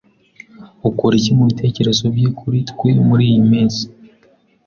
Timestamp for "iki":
1.19-1.31